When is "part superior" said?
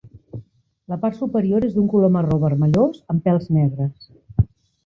1.03-1.67